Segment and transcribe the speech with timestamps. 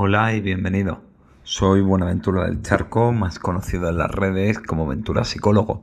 [0.00, 1.00] Hola y bienvenido.
[1.42, 5.82] Soy Buenaventura del Charco, más conocido en las redes como Ventura Psicólogo,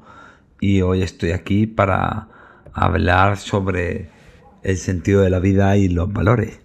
[0.62, 2.30] y hoy estoy aquí para
[2.72, 4.10] hablar sobre
[4.64, 6.62] el sentido de la vida y los valores.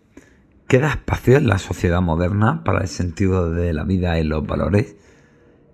[0.68, 4.94] ¿Queda espacio en la sociedad moderna para el sentido de la vida y los valores?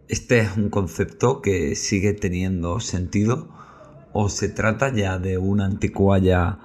[0.09, 3.51] ¿Este es un concepto que sigue teniendo sentido
[4.15, 6.57] o se trata ya de una anticuaya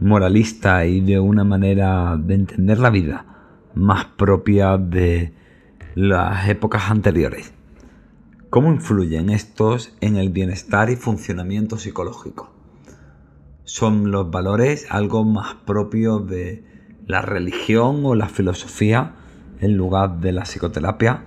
[0.00, 3.35] moralista y de una manera de entender la vida?
[3.76, 5.32] Más propia de
[5.94, 7.52] las épocas anteriores.
[8.50, 12.50] ¿Cómo influyen estos en el bienestar y funcionamiento psicológico?
[13.64, 16.64] ¿Son los valores algo más propio de
[17.06, 19.14] la religión o la filosofía
[19.60, 21.22] en lugar de la psicoterapia?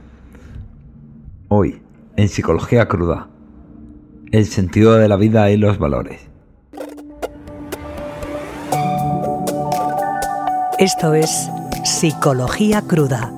[1.50, 1.82] Hoy,
[2.16, 3.28] en Psicología Cruda,
[4.32, 6.28] el sentido de la vida y los valores.
[10.80, 11.50] Esto es
[11.90, 13.34] Psicología Cruda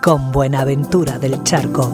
[0.00, 1.92] con Buenaventura del Charco.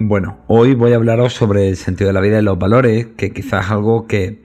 [0.00, 3.30] Bueno, hoy voy a hablaros sobre el sentido de la vida y los valores, que
[3.30, 4.42] quizás es algo que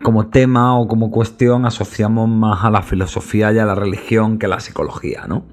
[0.00, 4.46] como tema o como cuestión asociamos más a la filosofía y a la religión que
[4.46, 5.44] a la psicología, ¿no?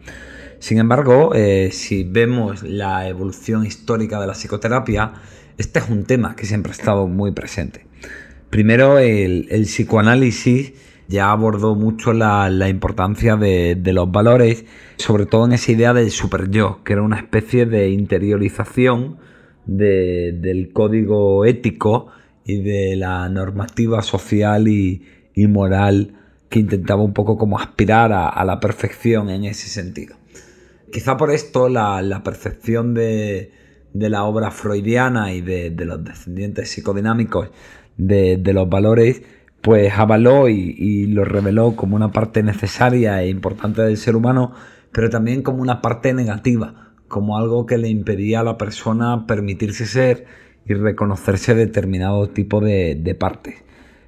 [0.59, 5.13] Sin embargo, eh, si vemos la evolución histórica de la psicoterapia,
[5.57, 7.90] este es un tema que siempre ha estado muy presente.
[8.51, 10.73] Primero, el, psicoanálisis
[11.07, 14.65] ya abordó mucho la, importancia de, los valores,
[14.97, 19.17] sobre todo en esa idea del super yo, que era una especie de interiorización
[19.65, 22.07] del código ético
[22.45, 25.01] y de la normativa social y,
[25.47, 26.15] moral
[26.49, 30.17] que intentaba un poco como aspirar a, la perfección en ese sentido.
[30.91, 33.53] Quizá por esto la, percepción de,
[33.93, 37.49] la obra freudiana y de los descendientes psicodinámicos
[38.01, 39.21] de, los valores,
[39.61, 44.53] pues avaló y, y lo reveló como una parte necesaria e importante del ser humano,
[44.91, 49.85] pero también como una parte negativa, como algo que le impedía a la persona permitirse
[49.85, 50.25] ser
[50.65, 53.63] y reconocerse determinado tipo de, de partes.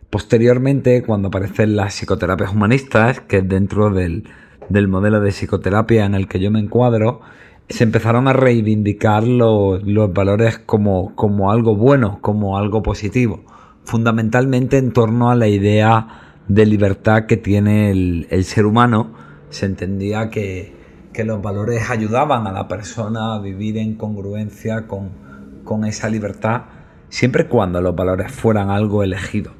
[0.09, 4.23] Posteriormente, cuando aparecen las psicoterapias humanistas, que es dentro del,
[4.69, 7.21] del, modelo de psicoterapia en el que yo me encuadro,
[7.69, 13.43] se empezaron a reivindicar los, los valores como, como algo bueno, como algo positivo
[13.85, 19.13] fundamentalmente en torno a la idea de libertad que tiene el, ser humano.
[19.49, 20.81] Se entendía que,
[21.25, 26.63] los valores ayudaban a la persona a vivir en congruencia con, esa libertad,
[27.09, 29.51] siempre y cuando los valores fueran algo elegido,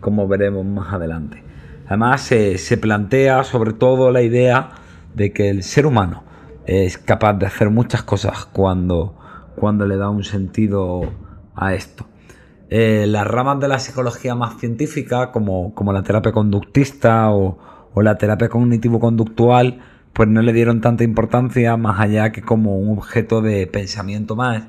[0.00, 1.42] como veremos más adelante.
[1.86, 4.70] Además, se, plantea sobre todo la idea
[5.14, 6.22] de que el ser humano
[6.66, 9.16] es capaz de hacer muchas cosas cuando,
[9.56, 11.10] cuando le da un sentido
[11.54, 12.06] a esto.
[12.70, 17.58] Eh, las ramas de la psicología más científica, como, la terapia conductista o,
[17.96, 19.80] la terapia cognitivo-conductual,
[20.12, 24.64] pues no le dieron tanta importancia más allá que como un objeto de pensamiento más.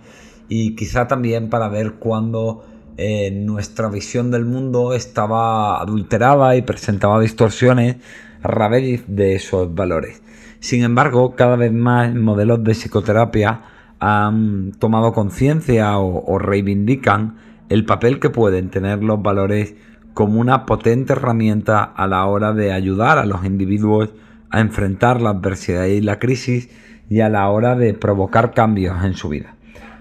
[0.48, 2.66] Y quizá también para ver cuándo
[2.98, 7.98] eh, nuestra visión del mundo estaba adulterada y presentaba distorsiones
[8.42, 10.24] a raíz de esos valores.
[10.60, 13.62] Sin embargo, cada vez más modelos de psicoterapia
[14.00, 19.76] han tomado conciencia o reivindican el papel que pueden tener los valores
[20.16, 24.10] como una potente herramienta a la hora de ayudar a los individuos
[24.50, 26.70] a enfrentar la adversidad y la crisis
[27.10, 29.56] y a la hora de provocar cambios en su vida.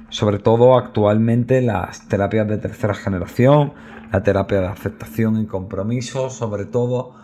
[0.09, 3.75] Sobre todo actualmente las terapias de tercera generación,
[4.11, 7.15] la terapia de aceptación y compromiso, sobre todo,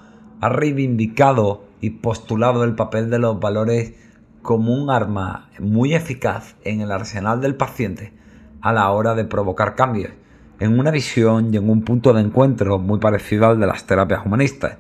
[0.43, 3.95] ha reivindicado y postulado el papel de los valores
[4.43, 8.13] como un arma muy eficaz en el arsenal del paciente
[8.61, 10.13] a la hora de provocar cambios
[10.61, 14.25] en una visión y en un punto de encuentro muy parecido al de las terapias
[14.25, 14.79] humanistas.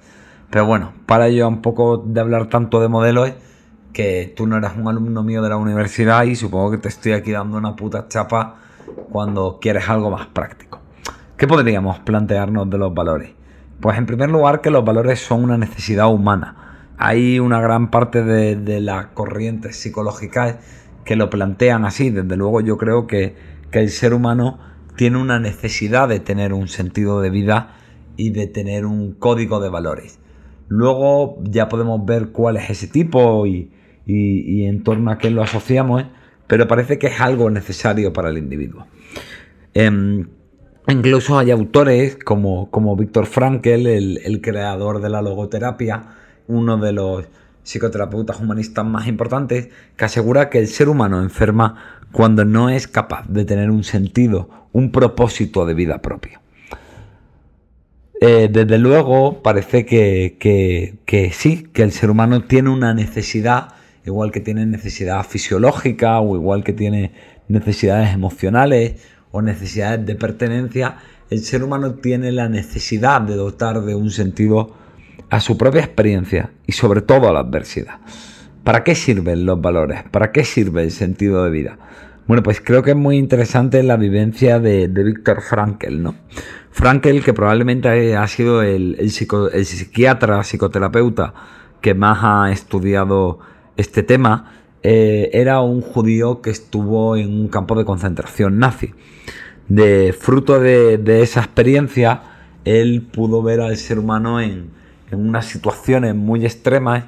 [0.50, 3.32] Pero bueno, para ello un poco de hablar tanto de modelos
[3.92, 7.12] que tú no eras un alumno mío de la universidad y supongo que te estoy
[7.12, 8.56] aquí dando una puta chapa
[9.10, 10.80] cuando quieres algo más práctico.
[11.36, 13.32] ¿Qué podríamos plantearnos de los valores?
[13.80, 16.56] Pues en primer lugar que los valores son una necesidad humana.
[16.98, 20.56] Hay una gran parte de, de las corrientes psicológicas
[21.04, 22.10] que lo plantean así.
[22.10, 23.36] Desde luego yo creo que,
[23.70, 24.58] que el ser humano
[24.96, 27.76] tiene una necesidad de tener un sentido de vida
[28.16, 30.18] y de tener un código de valores.
[30.68, 33.70] Luego ya podemos ver cuál es ese tipo y,
[34.06, 36.06] en torno a qué lo asociamos, ¿eh?
[36.46, 38.86] pero parece que es algo necesario para el individuo.
[39.72, 40.28] Em,
[40.88, 46.02] incluso hay autores como, como Víctor Frankel, el, el creador de la logoterapia,
[46.46, 47.24] uno de los
[47.62, 53.26] psicoterapeutas humanistas más importantes, que asegura que el ser humano enferma cuando no es capaz
[53.28, 56.40] de tener un sentido, un propósito de vida propio.
[58.20, 63.68] Eh, desde luego parece que, que, sí, que el ser humano tiene una necesidad,
[64.04, 67.12] igual que tiene necesidad fisiológica o igual que tiene
[67.48, 69.00] necesidades emocionales
[69.30, 70.96] o necesidades de pertenencia,
[71.30, 74.74] el ser humano tiene la necesidad de dotar de un sentido
[75.30, 78.00] a su propia experiencia y sobre todo a la adversidad.
[78.64, 80.02] ¿Para qué sirven los valores?
[80.10, 81.78] ¿Para qué sirve el sentido de vida?
[82.26, 86.14] Bueno, pues creo que es muy interesante la vivencia de, de Víctor Frankel, ¿no?
[86.70, 91.34] Frankel, que probablemente ha sido el, psiquiatra, psicoterapeuta
[91.80, 93.38] que más ha estudiado
[93.76, 98.92] este tema, eh, era un judío que estuvo en un campo de concentración nazi.
[99.68, 102.22] De fruto de, esa experiencia,
[102.64, 104.70] él pudo ver al ser humano en,
[105.10, 107.04] en unas situaciones muy extremas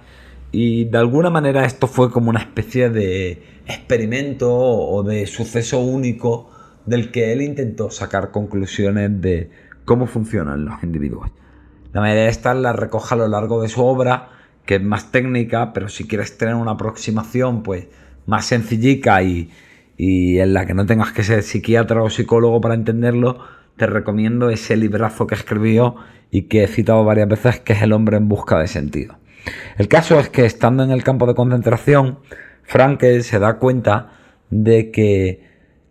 [0.53, 6.51] y de alguna manera esto fue como una especie de experimento o de suceso único
[6.87, 9.51] del que él intentó sacar conclusiones de
[9.85, 11.31] cómo funcionan los individuos.
[11.93, 14.29] La mayoría de estas las recoge a lo largo de su obra,
[14.65, 17.87] que es más técnica, pero si quieres tener una aproximación pues
[18.27, 19.51] más sencillica y,
[19.99, 23.41] en la que no tengas que ser psiquiatra o psicólogo para entenderlo,
[23.77, 25.97] te recomiendo ese librazo que escribió
[26.31, 29.17] y que he citado varias veces, que es El hombre en busca de sentido.
[29.79, 32.19] El caso es que estando en el campo de concentración,
[32.63, 34.13] Frankel se da cuenta
[34.51, 35.45] de que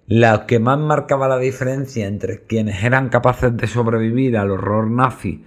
[0.08, 5.44] lo que más marcaba la diferencia entre quienes eran capaces de sobrevivir al horror nazi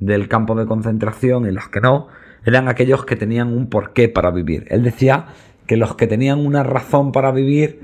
[0.00, 2.08] del campo de concentración y los que no,
[2.44, 4.66] eran aquellos que tenían un porqué para vivir.
[4.70, 5.26] Él decía
[5.66, 7.80] que los que tenían una razón para vivir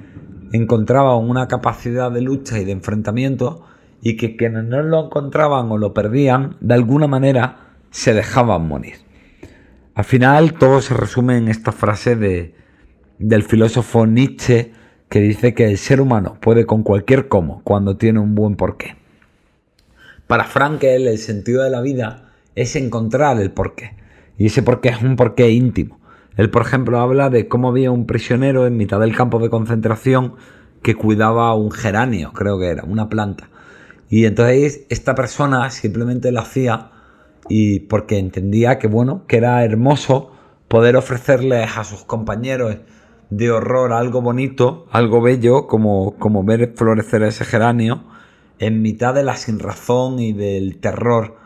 [0.52, 3.64] encontraban una capacidad de lucha y de enfrentamiento
[4.02, 9.05] y que quienes no lo encontraban o lo perdían, de alguna manera se dejaban morir.
[9.96, 12.54] Al final todo se resume en esta frase de,
[13.18, 14.72] del filósofo Nietzsche
[15.08, 18.96] que dice que el ser humano puede con cualquier cómo cuando tiene un buen porqué.
[20.26, 23.96] Para Frankel el sentido de la vida es encontrar el porqué.
[24.36, 25.98] Y ese porqué es un porqué íntimo.
[26.36, 30.34] Él, por ejemplo, habla de cómo había un prisionero en mitad del campo de concentración
[30.82, 33.48] que cuidaba un geranio, creo que era, una planta.
[34.10, 36.90] Y entonces esta persona simplemente lo hacía
[37.48, 40.32] y porque entendía que bueno, que era hermoso
[40.68, 42.76] poder ofrecerles a sus compañeros
[43.30, 48.04] de horror algo bonito, algo bello, como, como ver florecer ese geranio,
[48.58, 51.36] en mitad de la sinrazón y del terror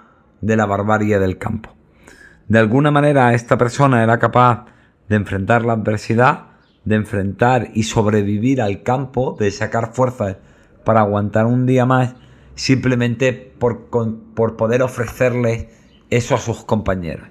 [0.40, 1.70] de la barbarie del campo.
[2.48, 4.66] De alguna manera esta persona era capaz
[5.08, 6.46] de enfrentar la adversidad,
[6.84, 10.36] de enfrentar y sobrevivir al campo, de sacar fuerzas
[10.84, 12.14] para aguantar un día más,
[12.54, 15.68] simplemente por, por poder ofrecerle
[16.10, 17.28] eso a sus compañeros.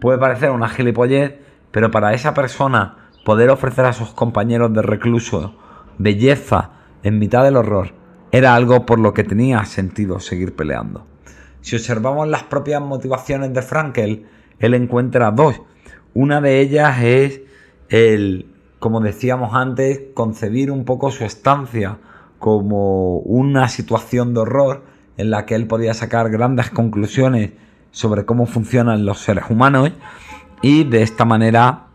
[0.00, 1.38] Puede parecer una gilipollez,
[1.70, 5.54] pero para esa persona poder ofrecer a sus compañeros de recluso
[5.98, 6.70] belleza
[7.02, 7.92] en mitad del horror
[8.30, 11.06] era algo por lo que tenía sentido seguir peleando.
[11.60, 14.26] Si observamos las propias motivaciones de Frankel,
[14.58, 15.60] él encuentra dos.
[16.14, 17.40] Una de ellas es
[17.88, 18.46] el,
[18.78, 21.98] como decíamos antes, concebir un poco su estancia
[22.38, 24.84] como una situación de horror
[25.16, 27.52] en la que él podía sacar grandes conclusiones
[27.90, 29.92] sobre cómo funcionan los seres humanos
[30.62, 31.86] y de esta manera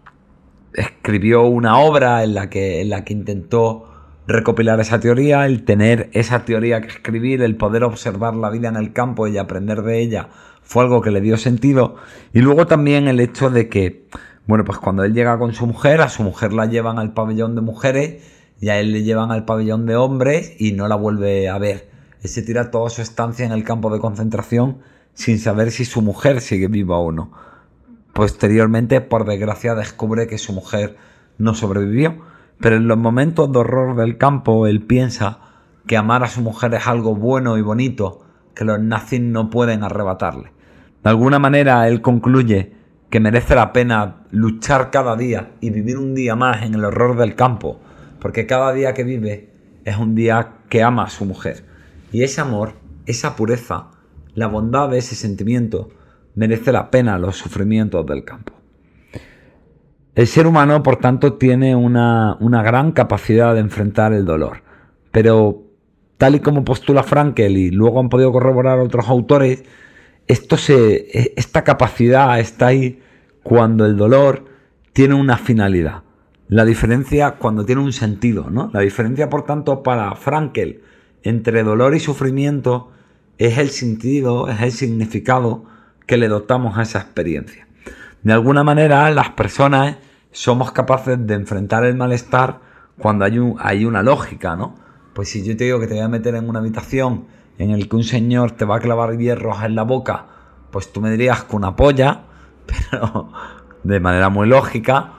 [0.73, 3.89] escribió una obra en la que, en la que intentó
[4.27, 8.77] recopilar esa teoría, el tener esa teoría que escribir, el poder observar la vida en
[8.77, 10.29] el campo y aprender de ella,
[10.61, 11.95] fue algo que le dio sentido.
[12.33, 14.07] Y luego también el hecho de que,
[14.47, 17.55] bueno, pues cuando él llega con su mujer, a su mujer la llevan al pabellón
[17.55, 18.23] de mujeres
[18.61, 21.89] y a él le llevan al pabellón de hombres y no la vuelve a ver.
[22.21, 24.77] Él se tira toda su estancia en el campo de concentración
[25.13, 27.31] sin saber si su mujer sigue viva o no.
[28.13, 30.97] Posteriormente, por desgracia, descubre que su mujer
[31.37, 32.17] no sobrevivió,
[32.59, 35.39] pero en los momentos de horror del campo él piensa
[35.87, 38.21] que amar a su mujer es algo bueno y bonito
[38.55, 40.51] que los nazis no pueden arrebatarle.
[41.03, 42.73] De alguna manera él concluye
[43.09, 47.17] que merece la pena luchar cada día y vivir un día más en el horror
[47.17, 47.79] del campo,
[48.19, 49.49] porque cada día que vive
[49.85, 51.65] es un día que ama a su mujer.
[52.11, 52.73] Y ese amor,
[53.05, 53.87] esa pureza,
[54.35, 55.89] la bondad de ese sentimiento,
[56.35, 58.53] merece la pena los sufrimientos del campo.
[60.15, 64.61] El ser humano, por tanto, tiene una, gran capacidad de enfrentar el dolor,
[65.11, 65.63] pero
[66.17, 69.63] tal y como postula Frankel y luego han podido corroborar otros autores,
[70.27, 73.01] esto se, esta capacidad está ahí
[73.41, 74.45] cuando el dolor
[74.93, 76.03] tiene una finalidad.
[76.47, 78.69] La diferencia cuando tiene un sentido, ¿no?
[78.71, 80.81] La diferencia, por tanto, para Frankel
[81.23, 82.92] entre dolor y sufrimiento
[83.37, 85.65] es el sentido, es el significado
[86.05, 87.67] que le dotamos a esa experiencia.
[88.21, 89.97] De alguna manera, las personas
[90.31, 92.59] somos capaces de enfrentar el malestar
[92.97, 94.75] cuando hay, hay una lógica, ¿no?
[95.13, 97.25] Pues si yo te digo que te voy a meter en una habitación
[97.57, 100.25] en el que un señor te va a clavar hierros en la boca,
[100.71, 102.23] pues tú me dirías que una polla,
[102.65, 103.31] pero
[103.83, 105.13] de manera muy lógica.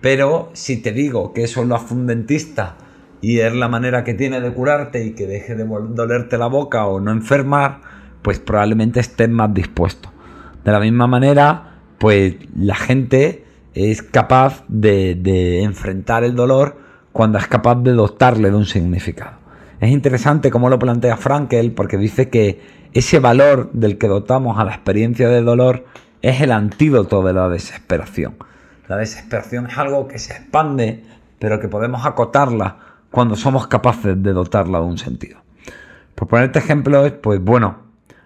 [0.00, 2.06] Pero si te digo que eso lo hace un
[3.24, 6.84] y es la manera que tiene de curarte y que deje de dolerte la boca
[6.84, 7.80] o no enfermar,
[8.20, 10.10] pues probablemente estés más dispuesto.
[10.62, 16.76] De la misma manera, pues la gente es capaz de, de enfrentar el dolor
[17.12, 19.38] cuando es capaz de dotarle de un significado.
[19.80, 22.60] Es interesante cómo lo plantea Frankel porque dice que
[22.92, 25.86] ese valor del que dotamos a la experiencia de dolor
[26.20, 28.34] es el antídoto de la desesperación.
[28.86, 31.04] La desesperación es algo que se expande,
[31.38, 35.38] pero que podemos acotarla cuando somos capaces de dotarla de un sentido.
[36.16, 37.76] Por ponerte ejemplos, pues bueno,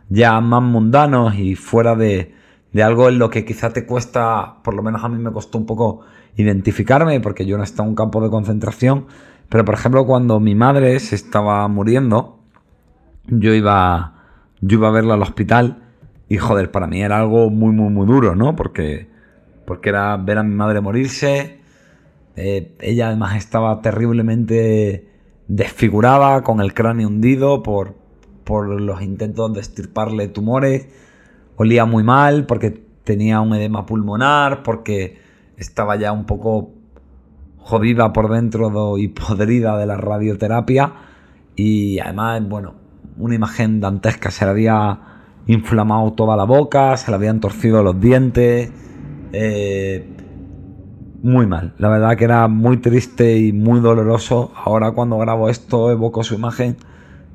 [0.08, 2.34] ya más mundanos y fuera de,
[2.72, 5.58] de algo en lo que quizá te cuesta, por lo menos a mí me costó
[5.58, 6.00] un poco
[6.38, 9.08] identificarme, porque yo no estaba en un campo de concentración,
[9.50, 12.38] pero por ejemplo cuando mi madre se estaba muriendo,
[13.26, 14.14] yo iba,
[14.62, 15.82] yo iba a verla al hospital
[16.30, 18.56] y joder, para mí era algo muy, muy, muy duro, ¿no?
[18.56, 19.10] Porque,
[19.66, 21.57] porque era ver a mi madre morirse,
[22.38, 25.08] eh, ella además estaba terriblemente
[25.48, 27.96] desfigurada, con el cráneo hundido por,
[28.44, 30.88] por los intentos de estirparle tumores,
[31.56, 32.70] olía muy mal porque
[33.02, 35.18] tenía un edema pulmonar, porque
[35.56, 36.70] estaba ya un poco
[37.58, 40.92] jodida por dentro y podrida de la radioterapia.
[41.56, 42.74] Y además, bueno,
[43.16, 45.00] una imagen dantesca, se le había
[45.48, 48.70] inflamado toda la boca, se le habían torcido los dientes,
[49.32, 50.17] eh,
[51.22, 55.90] muy mal, la verdad que era muy triste y muy doloroso, ahora cuando grabo esto
[55.90, 56.76] evoco su imagen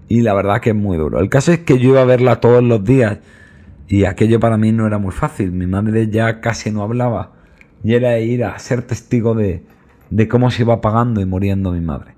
[0.07, 1.19] y la verdad que es muy duro.
[1.19, 3.19] El caso es que yo iba a verla todos los días
[3.87, 7.31] y aquello para mí no era muy fácil, mi madre ya casi no hablaba
[7.83, 9.63] y era ir a ser testigo de,
[10.09, 12.13] de cómo se iba apagando y muriendo mi madre.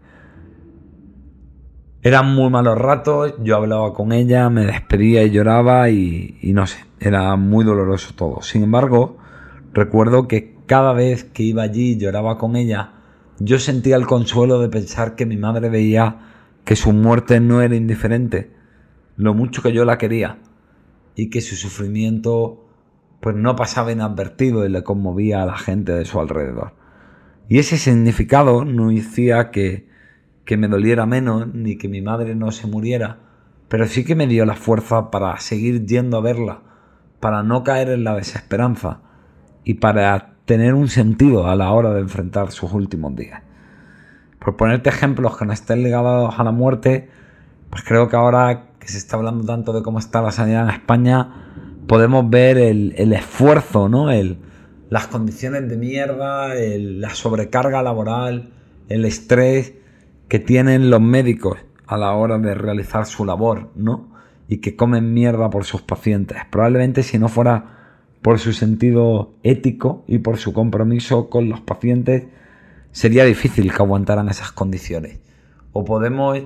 [2.04, 6.68] Eran muy malos ratos, yo hablaba con ella, me despedía y lloraba y, y, no
[6.68, 8.44] sé, era muy doloroso todo.
[8.44, 9.18] Sin embargo,
[9.74, 12.94] recuerdo que cada vez que iba allí y lloraba con ella,
[13.40, 16.18] yo sentía el consuelo de pensar que mi madre veía
[16.64, 18.52] que su muerte no era indiferente,
[19.18, 20.40] lo mucho que yo la quería
[21.16, 22.66] y que su sufrimiento
[23.20, 26.74] pues no pasaba inadvertido y le conmovía a la gente de su alrededor.
[27.48, 29.88] Y ese significado no hacía que,
[30.46, 33.20] que me doliera menos ni que mi madre no se muriera,
[33.68, 36.62] pero sí que me dio la fuerza para seguir yendo a verla,
[37.20, 39.02] para no caer en la desesperanza
[39.64, 43.42] y para tener un sentido a la hora de enfrentar sus últimos días.
[44.40, 47.10] Por ponerte ejemplos que no estén ligados a la muerte,
[47.70, 50.76] pues creo que ahora que se está hablando tanto de cómo está la sanidad en
[50.76, 54.12] España, podemos ver el, esfuerzo, ¿no?
[54.12, 54.38] El,
[54.90, 58.52] las condiciones de mierda, la sobrecarga laboral,
[58.88, 59.74] el estrés
[60.28, 64.12] que tienen los médicos a la hora de realizar su labor, ¿no?
[64.48, 66.38] Y que comen mierda por sus pacientes.
[66.52, 67.85] Probablemente si no fuera
[68.26, 72.24] por su sentido ético y por su compromiso con los pacientes,
[72.92, 75.20] sería difícil que aguantaran esas condiciones.
[75.74, 76.40] O podemos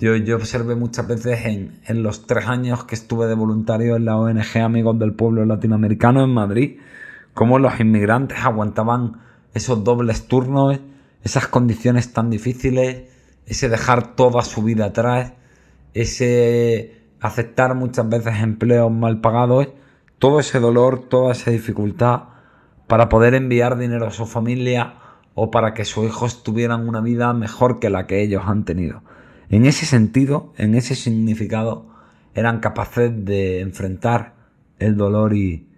[0.00, 4.06] yo, yo observé muchas veces en, en, los tres años que estuve de voluntario en
[4.06, 6.78] la ONG Amigos del Pueblo Latinoamericano en Madrid,
[7.32, 9.20] cómo los inmigrantes aguantaban
[9.54, 10.80] esos dobles turnos,
[11.22, 13.04] esas condiciones tan difíciles,
[13.46, 15.34] ese dejar toda su vida atrás,
[15.94, 19.68] ese aceptar muchas veces empleos mal pagados,
[20.24, 22.22] todo ese dolor, toda esa dificultad
[22.86, 24.94] para poder enviar dinero a su familia
[25.34, 29.02] o para que sus hijos tuvieran una vida mejor que la que ellos han tenido.
[29.50, 31.88] En ese sentido, en ese significado,
[32.34, 34.32] eran capaces de enfrentar
[34.78, 35.68] el dolor y,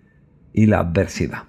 [0.54, 1.42] la adversidad.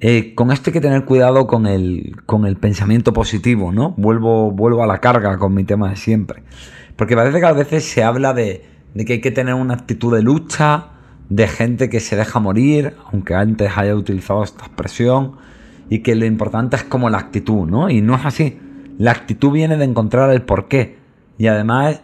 [0.00, 2.14] Eh, con esto hay que tener cuidado con el,
[2.60, 3.94] pensamiento positivo, ¿no?
[3.96, 6.42] Vuelvo, vuelvo a la carga con mi tema de siempre.
[6.96, 10.14] Porque parece que a veces se habla de, de que hay que tener una actitud
[10.14, 10.88] de lucha,
[11.28, 15.36] de gente que se deja morir, aunque antes haya utilizado esta expresión,
[15.88, 17.90] y que lo importante es como la actitud, ¿no?
[17.90, 18.58] Y no es así.
[18.98, 20.98] La actitud viene de encontrar el porqué.
[21.38, 22.02] Y además,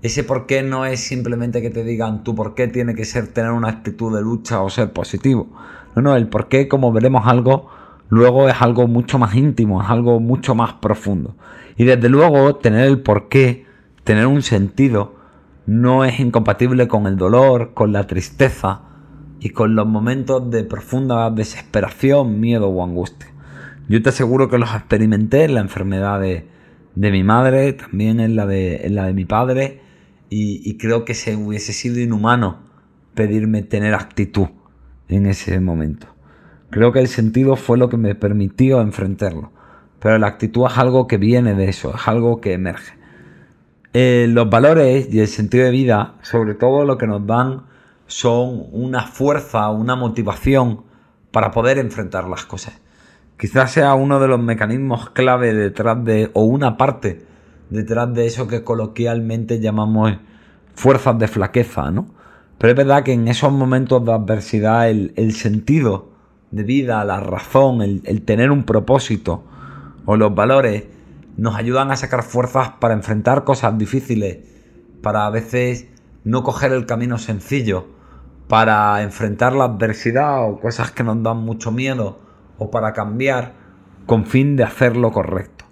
[0.00, 3.68] ese porqué no es simplemente que te digan tu porqué tiene que ser tener una
[3.68, 5.48] actitud de lucha o ser positivo.
[5.94, 7.68] No, no, el porqué, como veremos algo,
[8.08, 11.34] luego es algo mucho más íntimo, es algo mucho más profundo.
[11.76, 13.66] Y desde luego, tener el porqué,
[14.04, 15.16] tener un sentido,
[15.68, 18.80] no es incompatible con el dolor, con la tristeza
[19.38, 23.28] y con los momentos de profunda desesperación, miedo o angustia.
[23.86, 26.46] Yo te aseguro que los experimenté en la enfermedad de,
[26.94, 29.82] mi madre, también en la de, la de mi padre,
[30.30, 32.60] y, creo que se hubiese sido inhumano
[33.14, 34.48] pedirme tener actitud
[35.08, 36.06] en ese momento.
[36.70, 39.52] Creo que el sentido fue lo que me permitió enfrentarlo,
[40.00, 42.97] pero la actitud es algo que viene de eso, es algo que emerge.
[43.94, 47.62] Eh, los valores y el sentido de vida, sobre todo lo que nos dan
[48.06, 50.82] son una fuerza, una motivación
[51.30, 52.80] para poder enfrentar las cosas.
[53.38, 57.24] Quizás sea uno de los mecanismos clave detrás de, o una parte
[57.70, 60.14] detrás de eso que coloquialmente llamamos
[60.74, 62.08] fuerzas de flaqueza, ¿no?
[62.58, 66.10] Pero es verdad que en esos momentos de adversidad el, sentido
[66.50, 69.44] de vida, la razón, el, el tener un propósito
[70.06, 70.84] o los valores
[71.38, 74.38] nos ayudan a sacar fuerzas para enfrentar cosas difíciles,
[75.02, 75.86] para a veces
[76.24, 77.86] no coger el camino sencillo,
[78.48, 82.18] para enfrentar la adversidad o cosas que nos dan mucho miedo,
[82.58, 83.54] o para cambiar
[84.04, 85.64] con fin de hacer lo correcto.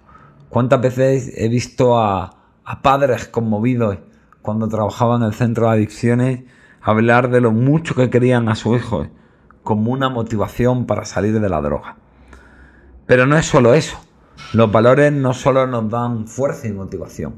[0.47, 2.33] ¿Cuántas veces he visto a,
[2.81, 3.97] padres conmovidos
[4.41, 6.43] cuando trabajaban en el centro de adicciones
[6.81, 9.07] hablar de lo mucho que querían a su hijo
[9.63, 11.97] como una motivación para salir de la droga?
[13.05, 14.06] Pero no es solo eso.
[14.53, 17.35] Los valores no solo nos dan fuerza y motivación,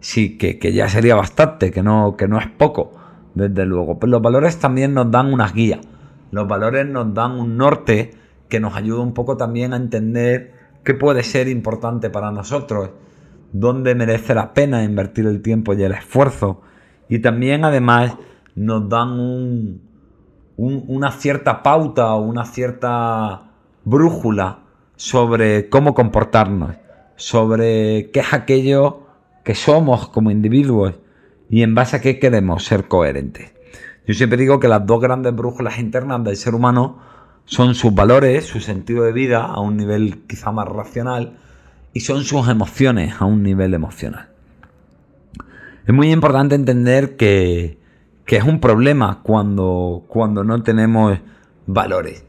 [0.00, 2.92] sí, que, ya sería bastante, que no, que no es poco,
[3.34, 3.98] desde luego.
[3.98, 5.80] Pero los valores también nos dan unas guías.
[6.30, 8.14] Los valores nos dan un norte
[8.48, 12.90] que nos ayuda un poco también a entender qué puede ser importante para nosotros,
[13.52, 16.62] dónde merece la pena invertir el tiempo y el esfuerzo.
[17.10, 18.16] Y también además
[18.54, 19.80] nos dan
[20.56, 23.50] una cierta pauta o una cierta
[23.84, 24.65] brújula
[24.96, 26.76] sobre cómo comportarnos,
[27.16, 29.06] sobre qué es aquello
[29.44, 30.94] que somos como individuos
[31.48, 33.52] y en base a qué queremos ser coherentes.
[34.06, 36.98] Yo siempre digo que las dos grandes brújulas internas del ser humano
[37.44, 41.38] son sus valores, su sentido de vida a un nivel quizá más racional
[41.92, 44.28] y son sus emociones a un nivel emocional.
[45.86, 47.78] Es muy importante entender que,
[48.24, 51.18] que es un problema cuando, cuando no tenemos
[51.66, 52.25] valores.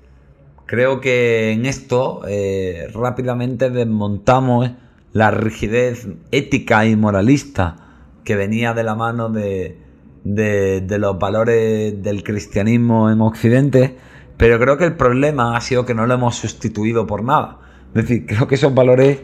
[0.67, 4.69] Creo que en esto eh, rápidamente desmontamos
[5.13, 7.77] la rigidez ética y moralista
[8.25, 9.77] que venía de la mano de,
[10.25, 13.95] los valores del cristianismo en Occidente,
[14.35, 17.59] pero creo que el problema ha sido que no lo hemos sustituido por nada.
[17.95, 19.21] Es decir, creo que esos valores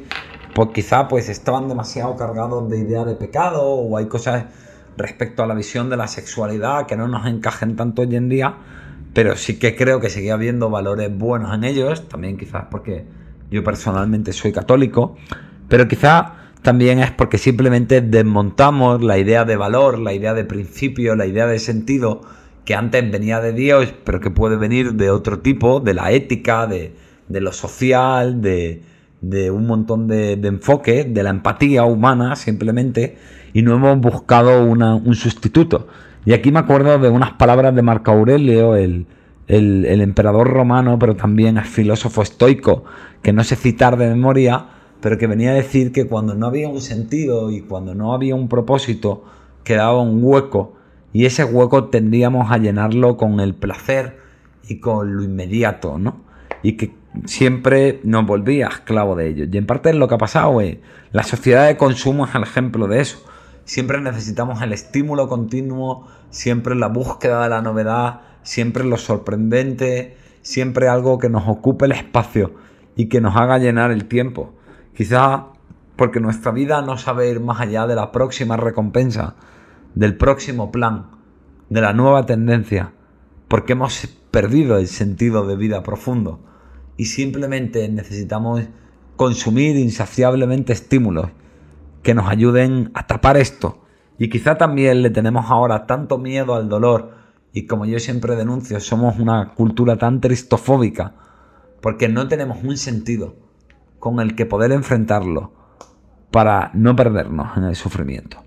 [0.56, 4.46] pues quizá pues estaban demasiado cargados de idea de pecado o hay cosas
[4.96, 8.56] respecto a la visión de la sexualidad que no nos encajen tanto hoy en día
[9.14, 13.06] pero sí que creo que seguía habiendo valores buenos en ellos, también quizás porque
[13.52, 15.16] yo personalmente soy católico,
[15.70, 16.32] pero quizás
[16.64, 21.46] también es porque simplemente desmontamos la idea de valor, la idea de principio, la idea
[21.46, 22.22] de sentido
[22.66, 26.66] que antes venía de Dios, pero que puede venir de otro tipo, de la ética,
[26.66, 26.94] de,
[27.28, 28.82] lo social, de,
[29.52, 33.18] un montón de, de enfoques, de la empatía humana simplemente,
[33.52, 35.88] y no hemos buscado un sustituto.
[36.26, 39.08] Y aquí me acuerdo de unas palabras de Marco Aurelio, el,
[39.48, 42.86] emperador romano, pero también el filósofo estoico,
[43.22, 44.66] que no sé citar de memoria,
[45.02, 48.36] pero que venía a decir que cuando no había un sentido y cuando no había
[48.36, 49.26] un propósito,
[49.66, 50.76] quedaba un hueco,
[51.12, 54.18] y ese hueco tendríamos a llenarlo con el placer
[54.68, 56.22] y con lo inmediato, ¿no?
[56.64, 59.46] Y que siempre nos volvía esclavo de ello.
[59.52, 60.80] Y en parte es lo que ha pasado, eh.
[61.12, 63.24] la sociedad de consumo es el ejemplo de eso
[63.66, 70.90] Siempre necesitamos el estímulo continuo, siempre la búsqueda de la novedad, siempre lo sorprendente, siempre
[70.90, 72.54] algo que nos ocupe el espacio
[72.96, 74.54] y que nos haga llenar el tiempo.
[74.96, 75.48] Quizá
[75.96, 79.36] porque nuestra vida no sabe ir más allá de la próxima recompensa,
[79.96, 81.12] del próximo plan,
[81.70, 82.94] de la nueva tendencia,
[83.48, 86.40] porque hemos perdido el sentido de vida profundo
[86.98, 88.64] y simplemente necesitamos
[89.16, 91.30] consumir insaciablemente estímulos
[92.04, 93.84] que nos ayuden a tapar esto.
[94.20, 98.80] Y quizá también le tenemos ahora tanto miedo al dolor y como yo siempre denuncio,
[98.80, 101.14] somos una cultura tan tristofóbica
[101.82, 103.36] porque no tenemos un sentido
[104.00, 105.54] con el que poder enfrentarlo
[106.32, 108.38] para no perdernos en el sufrimiento.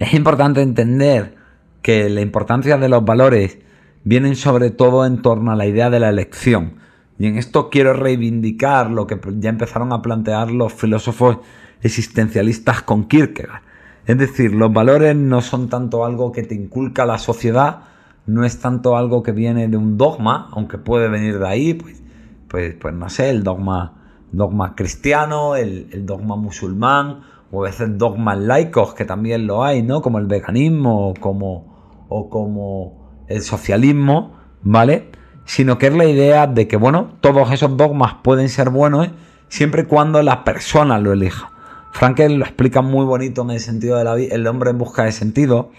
[0.00, 1.36] Es importante entender
[1.80, 3.58] que la importancia de los valores
[4.02, 6.74] vienen sobre todo en torno a la idea de la elección.
[7.18, 11.38] Y en esto quiero reivindicar lo que ya empezaron a plantear los filósofos
[11.82, 13.62] existencialistas con Kierkegaard.
[14.06, 17.80] Es decir, los valores no son tanto algo que te inculca la sociedad,
[18.26, 22.02] no es tanto algo que viene de un dogma, aunque puede venir de ahí, pues,
[22.48, 28.38] pues, pues no sé, el dogma, dogma cristiano, el, dogma musulmán, o a veces dogmas
[28.38, 30.02] laicos, que también lo hay, ¿no?
[30.02, 35.10] Como el veganismo o como, o como el socialismo, ¿vale?
[35.44, 39.08] Sino que es la idea de que, bueno, todos esos dogmas pueden ser buenos
[39.48, 41.52] siempre y cuando la persona lo elija.
[41.92, 45.04] Frankel lo explica muy bonito en el sentido de la vida, el hombre en busca
[45.04, 45.72] de sentido,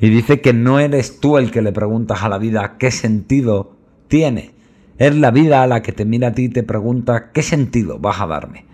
[0.00, 3.76] y dice que no eres tú el que le preguntas a la vida qué sentido
[4.08, 4.52] tiene.
[4.98, 8.20] Es la vida la que te mira a ti y te pregunta qué sentido vas
[8.20, 8.66] a darme.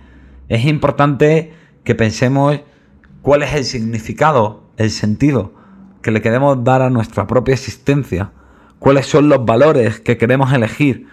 [0.49, 1.53] Es importante
[1.85, 2.61] que pensemos
[3.23, 5.53] cuál es el significado, el sentido
[6.03, 8.33] que le queremos dar a nuestra propia existencia,
[8.79, 11.07] cuáles son los valores que queremos elegir,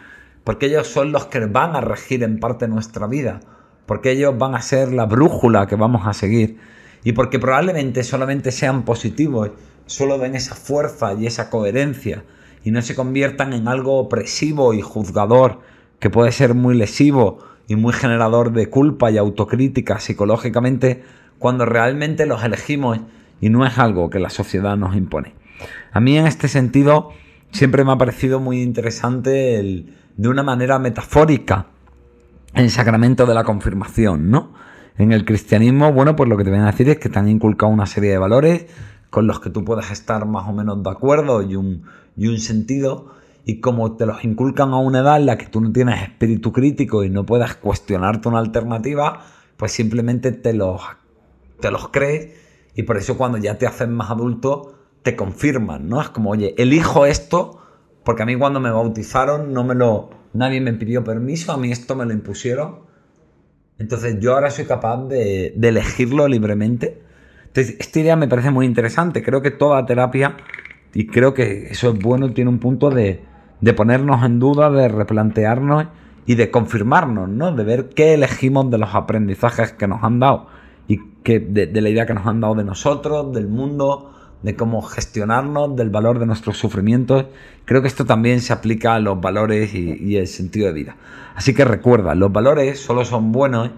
[0.44, 3.42] porque ellos son los que van a regir en parte nuestra vida,
[3.86, 6.58] porque ellos van a ser la brújula que vamos a seguir
[7.04, 9.52] y porque probablemente solamente sean positivos,
[9.86, 12.24] solo den esa fuerza y esa coherencia
[12.64, 15.60] y no se conviertan en algo opresivo y juzgador
[16.00, 21.04] que puede ser muy lesivo y muy generador de culpa y autocrítica psicológicamente
[21.38, 23.00] cuando realmente los elegimos
[23.40, 25.34] y no es algo que la sociedad nos impone.
[25.92, 27.12] A mí en este sentido
[27.52, 31.68] siempre me ha parecido muy interesante el, de una manera metafórica
[32.56, 34.54] el sacramento de la confirmación, ¿no?
[34.98, 37.28] En el cristianismo, bueno, pues lo que te voy a decir es que te han
[37.28, 38.66] inculcado una serie de valores
[39.10, 41.84] con los que tú puedes estar más o menos de acuerdo y un,
[42.38, 43.14] sentido,
[43.46, 46.54] y como te los inculcan a una edad en la que tú no tienes espíritu
[46.54, 49.22] crítico y no puedes cuestionarte una alternativa,
[49.58, 50.82] pues simplemente te los,
[51.60, 52.34] te los crees
[52.74, 56.02] y por eso cuando ya te haces más adulto te confirman, ¿no?
[56.02, 57.60] Es como, oye, elijo esto
[58.04, 61.72] porque a mí cuando me bautizaron no me lo nadie me pidió permiso, a mí
[61.72, 62.80] esto me lo impusieron.
[63.80, 67.02] Entonces yo ahora soy capaz de, elegirlo libremente.
[67.54, 69.24] Esta idea me parece muy interesante.
[69.24, 70.38] Creo que toda terapia,
[70.94, 73.24] y creo que eso es bueno, tiene un punto de,
[73.76, 75.88] ponernos en duda, de replantearnos
[76.26, 77.54] y de confirmarnos, ¿no?
[77.54, 80.48] De ver qué elegimos de los aprendizajes que nos han dado
[80.88, 84.82] y que, de la idea que nos han dado de nosotros, del mundo, de cómo
[84.82, 87.26] gestionarnos, del valor de nuestros sufrimientos.
[87.66, 90.98] Creo que esto también se aplica a los valores y, el sentido de vida.
[91.36, 93.72] Así que recuerda, los valores solo son buenos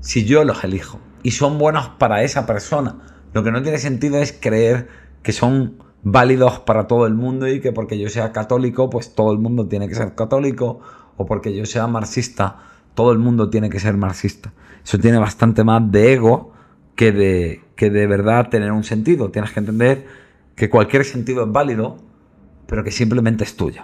[0.00, 1.00] si yo los elijo.
[1.22, 2.96] Y son buenos para esa persona.
[3.32, 4.88] Lo que no tiene sentido es creer
[5.22, 9.32] que son válidos para todo el mundo y que porque yo sea católico, pues todo
[9.32, 10.80] el mundo tiene que ser católico.
[11.16, 12.58] O porque yo sea marxista,
[12.94, 14.52] todo el mundo tiene que ser marxista.
[14.84, 16.55] Eso tiene bastante más de ego
[16.96, 19.30] que de, que de verdad tener un sentido.
[19.30, 20.06] Tienes que entender
[20.56, 21.98] que cualquier sentido es válido,
[22.66, 23.82] pero que simplemente es tuyo.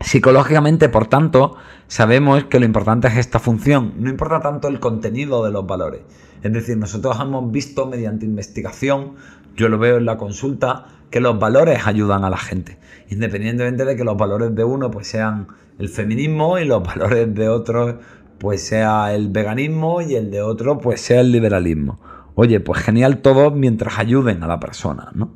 [0.00, 3.94] Psicológicamente, por tanto, sabemos que lo importante es esta función.
[3.98, 6.02] No importa tanto el contenido de los valores.
[6.42, 9.14] Es decir, nosotros hemos visto mediante investigación,
[9.56, 12.78] yo lo veo en la consulta, que los valores ayudan a la gente.
[13.10, 15.46] Independientemente de que los valores de uno pues sean
[15.78, 17.96] el feminismo y los valores de otros
[18.42, 22.00] pues sea el veganismo y el de otro pues sea el liberalismo.
[22.34, 25.30] Oye, pues genial todo mientras ayuden a la persona, ¿no?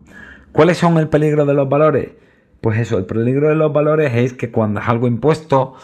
[0.51, 2.11] ¿Cuáles son el peligro de los valores?
[2.61, 5.75] Pues eso, el peligro de los valores es que cuando es algo impuesto,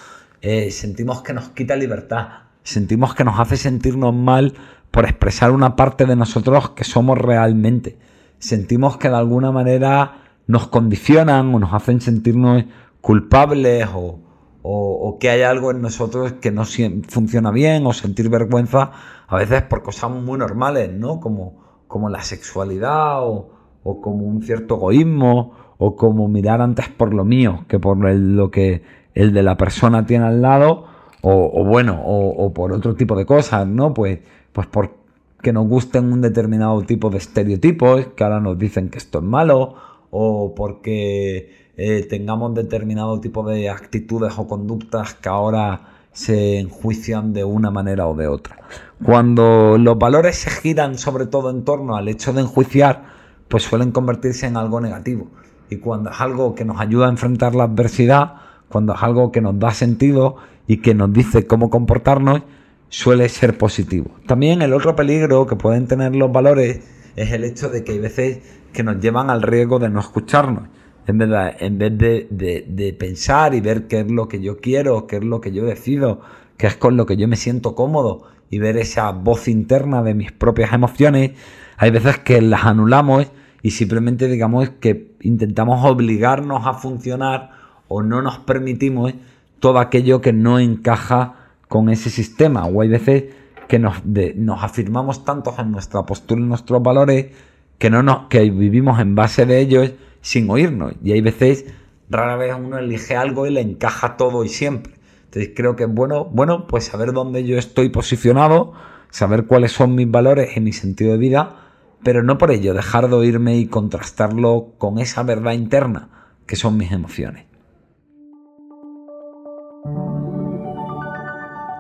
[0.41, 2.27] eh, sentimos que nos quita libertad,
[2.65, 4.55] sentimos que nos hace sentirnos mal
[4.91, 7.99] por expresar una parte de nosotros que somos realmente.
[8.41, 12.65] Sentimos que de alguna manera nos condicionan o nos hacen sentirnos
[13.01, 14.19] culpables o,
[14.63, 16.65] o, que hay algo en nosotros que no
[17.09, 18.93] funciona bien o sentir vergüenza
[19.27, 21.21] a veces por cosas muy normales, ¿no?
[21.21, 23.51] Como, como la sexualidad o,
[23.83, 28.83] como un cierto egoísmo o como mirar antes por lo mío que por lo que
[29.15, 30.87] el de la persona tiene al lado
[31.25, 33.95] o, bueno, o, por otro tipo de cosas, ¿no?
[33.95, 34.19] Pues,
[34.53, 39.19] pues porque nos gusten un determinado tipo de estereotipos que ahora nos dicen que esto
[39.19, 39.75] es malo
[40.11, 47.45] o porque eh, tengamos determinado tipo de actitudes o conductas que ahora se enjuician de
[47.45, 48.59] una manera o de otra.
[49.03, 53.05] Cuando los valores se giran sobre todo en torno al hecho de enjuiciar,
[53.49, 55.29] pues suelen convertirse en algo negativo.
[55.71, 58.35] Y cuando es algo que nos ayuda a enfrentar la adversidad,
[58.69, 62.43] cuando es algo que nos da sentido y que nos dice cómo comportarnos,
[62.91, 64.11] suele ser positivo.
[64.27, 66.81] También el otro peligro que pueden tener los valores
[67.17, 68.43] es el hecho de que hay veces
[68.75, 70.65] que nos llevan al riesgo de no escucharnos
[71.07, 75.17] en verdad, en vez de, pensar y ver qué es lo que yo quiero, qué
[75.17, 76.21] es lo que yo decido,
[76.57, 80.15] qué es con lo que yo me siento cómodo y ver esa voz interna de
[80.15, 81.33] mis propias emociones,
[81.77, 87.51] hay veces que las anulamos y simplemente digamos que intentamos obligarnos a funcionar
[87.89, 89.15] o no nos permitimos
[89.59, 91.35] todo aquello que no encaja
[91.69, 92.67] con ese sistema.
[92.67, 93.25] O hay veces
[93.69, 97.33] que nos, nos afirmamos tanto en nuestra postura y nuestros valores
[97.79, 100.95] que, no nos, que vivimos en base de ellos sin oírnos.
[101.05, 101.67] Y hay veces,
[102.09, 104.95] rara vez uno elige algo y le encaja todo y siempre.
[105.25, 108.73] Entonces creo que es bueno, bueno, pues saber dónde yo estoy posicionado,
[109.11, 111.57] saber cuáles son mis valores y mi sentido de vida,
[112.03, 116.09] pero no por ello dejar de oírme y contrastarlo con esa verdad interna
[116.47, 117.47] que son mis emociones.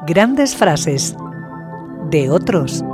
[0.07, 1.17] Grandes frases
[2.11, 2.85] de otros.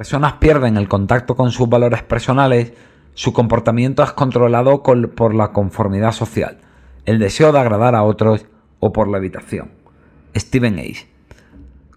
[0.00, 2.72] Personas pierden el contacto con sus valores personales,
[3.12, 6.56] su comportamiento es controlado por la conformidad social.
[7.04, 8.46] el deseo de agradar a otros
[8.78, 9.72] o por la evitación.
[10.34, 11.06] Stephen Ace.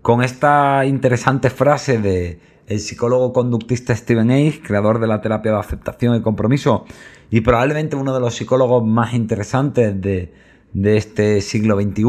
[0.02, 5.60] Con esta interesante frase de el psicólogo conductista Stephen Ace, creador de la terapia de
[5.60, 6.84] aceptación y compromiso,
[7.32, 10.34] y probablemente uno de los psicólogos más interesantes de,
[10.74, 12.04] de este siglo XXI,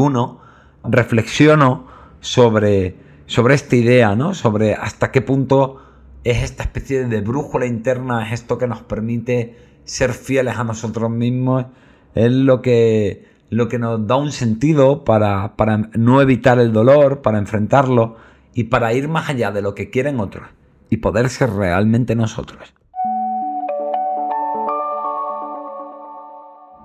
[0.83, 1.87] reflexiono
[2.19, 4.33] sobre, sobre esta idea, ¿no?
[4.33, 5.84] Sobre hasta qué punto
[6.25, 11.11] es esta especie de brújula interna, es esto que nos permite ser fieles a nosotros
[11.11, 11.67] mismos,
[12.15, 17.21] es lo que, lo que nos da un sentido para, para no evitar el dolor,
[17.21, 18.17] para enfrentarlo
[18.55, 20.47] y para ir más allá de lo que quieren otros
[20.89, 22.73] y poder ser realmente nosotros.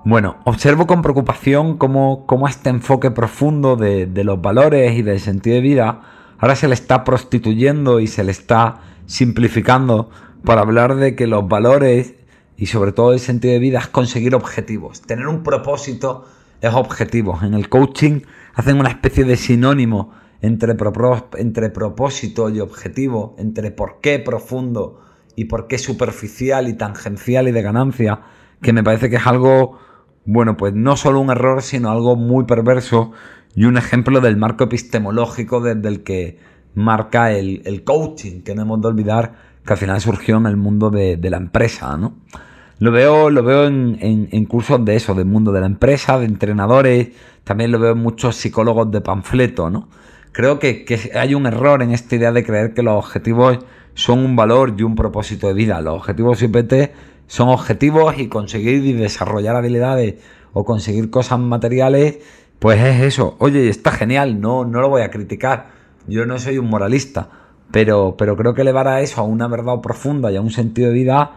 [0.04, 5.62] Bueno, observo con preocupación cómo, este enfoque profundo de, los valores y del sentido de
[5.62, 6.02] vida
[6.38, 10.08] ahora se le está prostituyendo y se le está simplificando
[10.44, 12.14] para hablar de que los valores
[12.56, 15.02] y sobre todo el sentido de vida es conseguir objetivos.
[15.02, 16.26] Tener un propósito
[16.60, 17.42] es objetivos.
[17.42, 18.20] En el coaching
[18.54, 20.76] hacen una especie de sinónimo entre,
[21.38, 25.00] entre propósito y objetivo, entre por qué profundo
[25.34, 28.20] y por qué superficial y tangencial y de ganancia,
[28.62, 29.78] que me parece que es algo
[30.24, 33.10] bueno, pues no solo un error, sino algo muy perverso
[33.56, 36.38] y un ejemplo del marco epistemológico desde el que
[36.74, 40.90] marca el, coaching, que no hemos de olvidar que al final surgió en el mundo
[40.90, 42.14] de, la empresa, ¿no?
[42.78, 47.08] Lo veo, lo veo en, cursos de eso, del mundo de la empresa, de entrenadores,
[47.44, 49.88] también lo veo en muchos psicólogos de panfleto, ¿no?
[50.32, 53.58] Creo que, que hay un error en esta idea de creer que los objetivos
[53.94, 55.80] son un valor y un propósito de vida.
[55.80, 56.74] Los objetivos IPT
[57.26, 60.16] son objetivos y conseguir y desarrollar habilidades
[60.52, 62.18] o conseguir cosas materiales,
[62.58, 63.36] pues es eso.
[63.38, 65.79] Oye, está genial, no, no lo voy a criticar.
[66.06, 67.28] Yo no soy un moralista,
[67.70, 70.88] pero, pero creo que elevar a eso a una verdad profunda y a un sentido
[70.88, 71.32] de vida,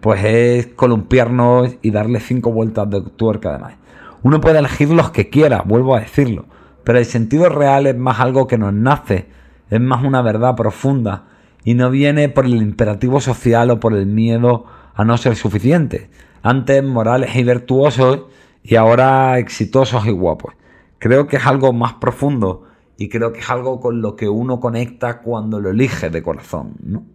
[0.00, 3.74] pues es columpiarnos y darle cinco vueltas de tuerca además.
[4.22, 6.46] Uno puede elegir los que quiera, vuelvo a decirlo,
[6.84, 9.28] pero el sentido real es más algo que nos nace,
[9.70, 11.24] es más una verdad profunda
[11.64, 16.10] y no viene por el imperativo social o por el miedo a no ser suficiente.
[16.42, 18.26] Antes morales y virtuosos
[18.62, 20.54] y ahora exitosos y guapos.
[20.98, 22.65] Creo que es algo más profundo
[22.98, 27.06] y creo que es algo con lo que uno conecta cuando lo elige de corazón.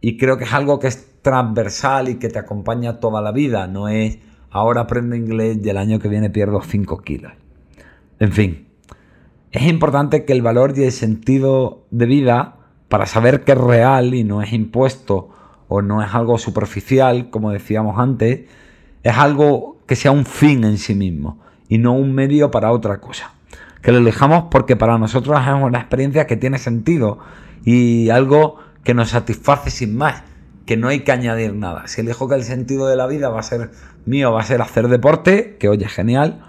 [0.00, 3.68] Y creo que es algo que es transversal y que te acompaña toda la vida.
[3.68, 4.18] No es
[4.50, 7.32] ahora aprendo inglés y el año que viene pierdo 5 kilos.
[8.18, 8.66] En fin,
[9.52, 12.56] es importante que el valor y el sentido de vida,
[12.88, 15.30] para saber que es real y no es impuesto
[15.68, 18.48] o no es algo superficial, como decíamos antes,
[19.02, 23.00] es algo que sea un fin en sí mismo y no un medio para otra
[23.00, 23.31] cosa.
[23.82, 27.18] Que lo elijamos porque para nosotros es una experiencia que tiene sentido
[27.64, 30.22] y algo que nos satisface sin más,
[30.66, 31.86] que no hay que añadir nada.
[31.88, 33.70] Si elijo que el sentido de la vida va a ser
[34.06, 36.42] mío, va a ser hacer deporte, que oye, genial.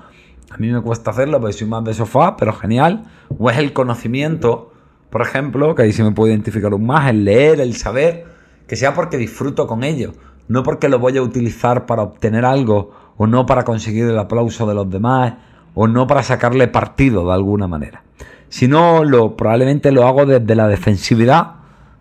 [0.52, 3.06] A mí me cuesta hacerlo porque soy más de sofá, pero genial.
[3.38, 4.72] O es el conocimiento,
[5.10, 8.26] por ejemplo, que ahí se me puede identificar un más, el leer, el saber
[8.68, 10.14] que sea porque disfruto con ello,
[10.48, 14.66] no porque lo voy a utilizar para obtener algo o no para conseguir el aplauso
[14.66, 15.34] de los demás
[15.74, 18.04] o no para sacarle partido de alguna manera.
[18.50, 21.56] Sino lo probablemente lo hago desde la defensividad,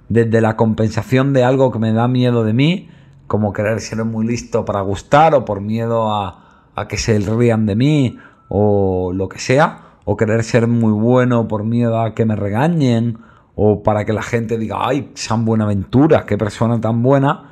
[0.08, 2.90] desde la compensación de algo que me da miedo de mí,
[3.26, 7.64] como querer ser muy listo para gustar o por miedo a, a que se rían
[7.66, 12.26] de mí o lo que sea, o querer ser muy bueno por miedo a que
[12.26, 13.18] me regañen
[13.54, 17.50] o para que la gente diga, ay, San Buenaventura, qué persona tan buena.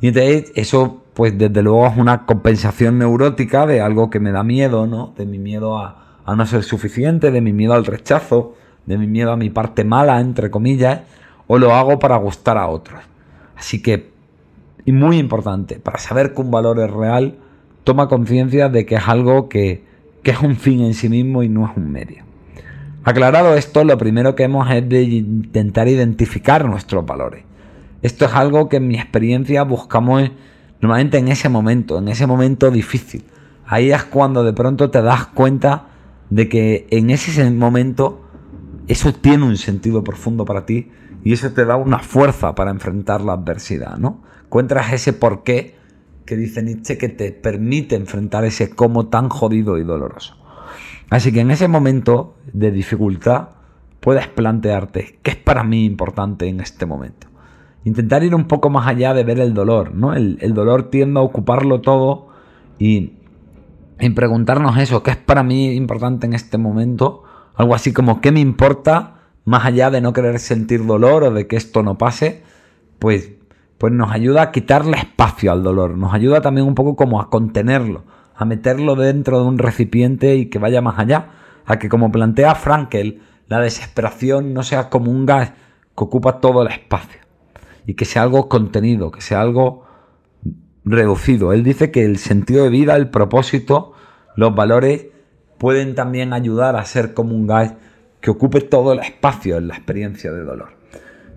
[0.00, 4.42] Y entonces eso, pues desde luego es una compensación neurótica de algo que me da
[4.42, 5.12] miedo, ¿no?
[5.16, 8.54] De mi miedo a, no ser suficiente, de mi miedo al rechazo,
[8.86, 11.00] de mi miedo a mi parte mala, entre comillas,
[11.46, 13.02] o lo hago para gustar a otros.
[13.56, 14.10] Así que,
[14.84, 17.36] y muy importante, para saber que un valor es real,
[17.84, 19.84] toma conciencia de que es algo que,
[20.22, 22.24] que es un fin en sí mismo y no es un medio.
[23.04, 27.44] Aclarado esto, lo primero que hemos es de intentar identificar nuestros valores.
[28.00, 30.30] Esto es algo que en mi experiencia buscamos
[30.82, 33.24] normalmente en ese momento, en ese momento difícil.
[33.64, 35.86] Ahí es cuando de pronto te das cuenta
[36.28, 38.28] de que en ese momento
[38.88, 40.90] eso tiene un sentido profundo para ti
[41.24, 44.22] y eso te da una fuerza para enfrentar la adversidad, ¿no?
[44.44, 45.76] Encuentras ese porqué
[46.26, 50.36] que dice Nietzsche que te permite enfrentar ese cómo tan jodido y doloroso.
[51.10, 53.50] Así que en ese momento de dificultad
[54.00, 57.28] puedes plantearte qué es para mí importante en este momento.
[57.84, 60.14] Intentar ir un poco más allá de ver el dolor, ¿no?
[60.14, 62.28] El, dolor tiende a ocuparlo todo
[62.78, 63.14] y,
[63.98, 67.24] y preguntarnos eso, ¿qué es para mí importante en este momento?
[67.56, 69.14] Algo así como, ¿qué me importa
[69.44, 72.44] más allá de no querer sentir dolor o de que esto no pase?
[73.00, 73.32] Pues,
[73.78, 77.30] pues nos ayuda a quitarle espacio al dolor, nos ayuda también un poco como a
[77.30, 78.04] contenerlo,
[78.36, 81.30] a meterlo dentro de un recipiente y que vaya más allá,
[81.66, 86.62] a que como plantea Frankel, la desesperación no sea como un gas que ocupa todo
[86.62, 87.21] el espacio
[87.86, 89.84] y que sea algo contenido, que sea algo
[90.84, 91.52] reducido.
[91.52, 93.92] Él dice que el sentido de vida, el propósito,
[94.36, 95.06] los valores
[95.58, 97.74] pueden también ayudar a ser como un gas
[98.20, 100.70] que ocupe todo el espacio en la experiencia de dolor.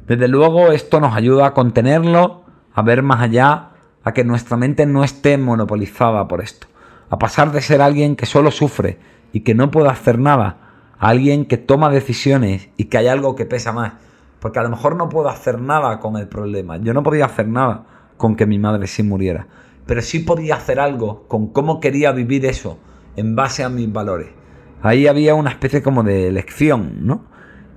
[0.08, 3.72] Desde luego esto nos ayuda a contenerlo, a ver más allá,
[4.04, 6.68] a que nuestra mente no esté monopolizada por esto,
[7.10, 9.00] a pasar de ser alguien que solo sufre
[9.34, 10.58] y que no puede hacer nada,
[11.00, 13.94] a alguien que toma decisiones y que hay algo que pesa más.
[14.40, 16.78] Porque a lo mejor no puedo hacer nada con el problema.
[16.78, 17.86] Yo no podía hacer nada
[18.18, 19.48] con que mi madre sí muriera.
[19.86, 22.78] Pero sí podía hacer algo con cómo quería vivir eso
[23.16, 24.30] en base a mis valores.
[24.82, 27.26] Ahí había una especie como de elección, ¿no?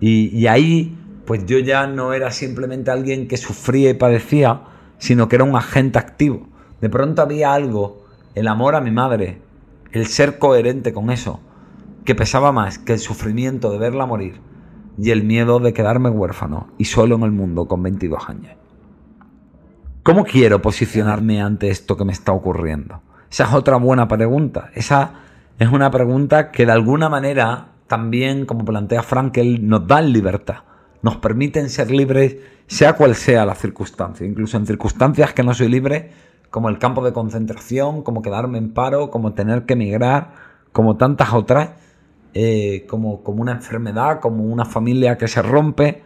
[0.01, 4.63] Y, y ahí, pues yo ya no era simplemente alguien que sufría y padecía,
[4.99, 6.49] sino que era un agente activo.
[6.81, 9.41] De pronto había algo, el amor a mi madre,
[9.93, 11.41] el ser coherente con eso,
[12.05, 14.48] que pesaba más que el sufrimiento de verla morir
[14.99, 18.53] y el miedo de quedarme huérfano y solo en el mundo con 22 años.
[20.03, 23.03] ¿Cómo quiero posicionarme ante esto que me está ocurriendo?
[23.31, 24.71] Esa es otra buena pregunta.
[24.75, 25.13] Esa
[25.59, 30.57] es una pregunta que de alguna manera también, como plantea Frankel, nos da libertad.
[31.03, 34.27] Nos permiten ser libres sea cual sea la circunstancia.
[34.27, 36.11] Incluso en circunstancias que no soy libre,
[36.51, 40.33] como el campo de concentración, como quedarme en paro, como tener que emigrar,
[40.73, 41.71] como tantas otras,
[42.35, 46.03] eh, como, como una enfermedad, como una familia que se rompe.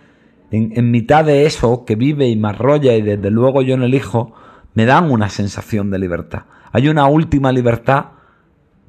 [0.51, 4.35] En, mitad de eso que vive y me arrolla y desde luego yo no elijo,
[4.75, 6.43] me dan una sensación de libertad.
[6.73, 8.07] Hay una última libertad,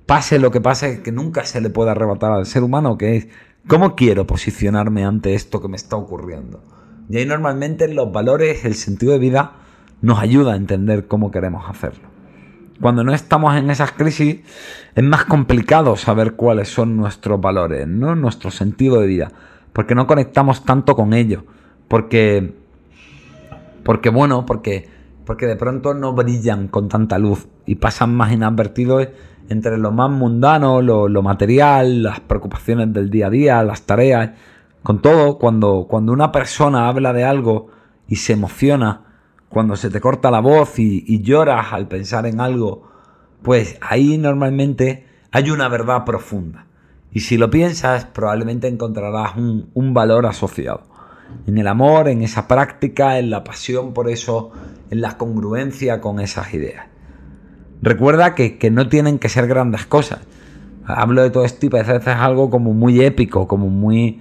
[0.05, 3.27] pase lo que pase, que nunca se le puede arrebatar al ser humano, que es
[3.67, 6.61] cómo quiero posicionarme ante esto que me está ocurriendo.
[7.09, 9.53] Y ahí normalmente los valores, el sentido de vida,
[10.01, 12.12] nos ayuda a entender cómo queremos hacerlo.
[12.81, 14.41] Cuando no estamos en esas crisis
[14.95, 18.15] es más complicado saber cuáles son nuestros valores, ¿no?
[18.15, 19.31] nuestro sentido de vida,
[19.73, 21.43] porque no conectamos tanto con ellos,
[21.87, 22.53] porque,
[23.83, 24.89] porque bueno, porque,
[25.25, 29.07] porque de pronto no brillan con tanta luz y pasan más inadvertidos
[29.49, 34.31] entre lo más mundano, lo, material, las preocupaciones del día a día, las tareas,
[34.83, 37.67] con todo, cuando, cuando una persona habla de algo
[38.07, 39.01] y se emociona,
[39.53, 42.89] cuando se te corta la voz y, lloras al pensar en algo,
[43.41, 46.65] pues ahí normalmente hay una verdad profunda.
[47.11, 50.81] Y si lo piensas, probablemente encontrarás un, valor asociado.
[51.45, 54.51] En el amor, en esa práctica, en la pasión por eso,
[54.89, 56.87] en la congruencia con esas ideas.
[57.81, 60.21] Recuerda que, que no tienen que ser grandes cosas.
[60.85, 64.19] Hablo de todo este tipo, a veces es algo como muy épico, como muy...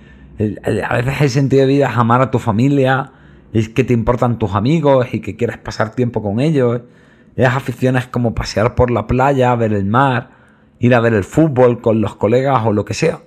[0.64, 3.12] A veces el sentido de vida es amar a tu familia,
[3.52, 6.82] es que te importan tus amigos y que quieres pasar tiempo con ellos.
[7.36, 10.30] Esas aficiones como pasear por la playa, ver el mar,
[10.78, 13.20] ir a ver el fútbol con los colegas o lo que sea.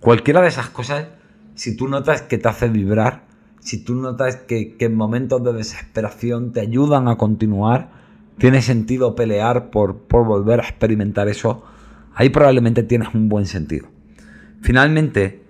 [0.00, 1.08] Cualquiera de esas cosas,
[1.54, 3.24] si tú notas que te hace vibrar,
[3.60, 7.90] si tú notas que, en momentos de desesperación te ayudan a continuar,
[8.38, 11.64] tiene sentido pelear por, por volver a experimentar eso,
[12.14, 13.86] ahí probablemente tienes un buen sentido.
[14.60, 15.41] Finalmente,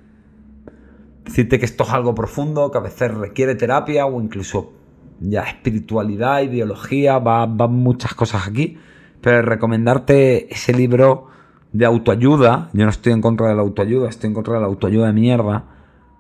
[1.24, 4.72] decirte que esto es algo profundo, que a veces requiere terapia o incluso
[5.20, 8.78] ya espiritualidad, ideología, van va muchas cosas aquí,
[9.20, 11.28] pero recomendarte ese libro
[11.72, 14.66] de autoayuda, yo no estoy en contra de la autoayuda, estoy en contra de la
[14.66, 15.64] autoayuda de mierda,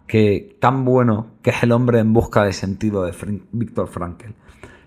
[0.06, 3.12] que tan bueno que es El hombre en busca de sentido de
[3.52, 4.34] Víctor Frankel.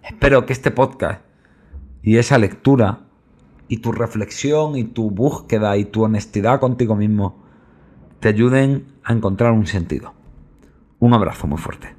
[0.04, 1.21] Espero que este podcast
[2.01, 3.01] y esa lectura
[3.67, 7.44] y tu reflexión y tu búsqueda y tu honestidad contigo mismo
[8.25, 10.15] te ayuden a encontrar un sentido.
[10.97, 11.93] Un abrazo muy fuerte.